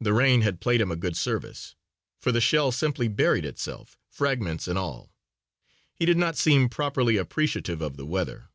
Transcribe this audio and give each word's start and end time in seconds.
The 0.00 0.12
rain 0.12 0.42
had 0.42 0.60
played 0.60 0.80
him 0.80 0.92
a 0.92 0.96
good 0.96 1.16
service, 1.16 1.74
for 2.20 2.30
the 2.30 2.40
shell 2.40 2.70
simply 2.70 3.08
buried 3.08 3.44
itself, 3.44 3.98
fragments 4.08 4.68
and 4.68 4.78
all. 4.78 5.12
He 5.92 6.06
did 6.06 6.16
not 6.18 6.36
seem 6.36 6.68
properly 6.68 7.16
appreciative 7.16 7.82
of 7.82 7.96
the 7.96 8.06
weather. 8.06 8.50